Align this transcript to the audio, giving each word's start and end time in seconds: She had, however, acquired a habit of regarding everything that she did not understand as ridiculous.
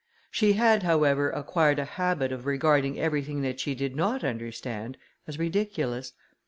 She 0.31 0.53
had, 0.53 0.81
however, 0.81 1.29
acquired 1.29 1.77
a 1.77 1.85
habit 1.85 2.31
of 2.31 2.47
regarding 2.47 2.99
everything 2.99 3.43
that 3.43 3.59
she 3.59 3.75
did 3.75 3.95
not 3.95 4.23
understand 4.23 4.97
as 5.27 5.37
ridiculous. 5.37 6.13